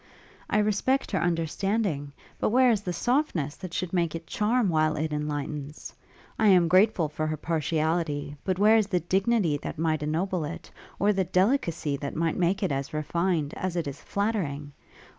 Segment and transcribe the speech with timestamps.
[0.49, 4.95] I respect her understanding; but where is the softness that should make it charm while
[4.95, 5.93] it enlightens?
[6.39, 10.71] I am grateful for her partiality; but where is the dignity that might ennoble it,
[10.97, 14.71] or the delicacy that might make it as refined as it is flattering?